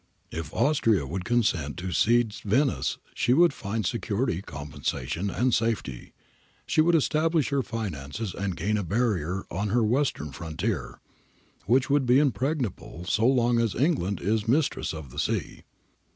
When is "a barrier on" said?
8.77-9.67